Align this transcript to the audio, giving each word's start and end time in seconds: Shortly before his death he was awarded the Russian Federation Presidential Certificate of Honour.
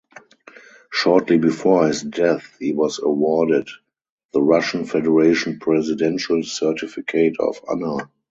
Shortly 0.91 1.37
before 1.37 1.85
his 1.85 2.01
death 2.01 2.57
he 2.59 2.73
was 2.73 2.97
awarded 2.97 3.67
the 4.33 4.41
Russian 4.41 4.85
Federation 4.85 5.59
Presidential 5.59 6.41
Certificate 6.41 7.35
of 7.39 7.61
Honour. 7.69 8.09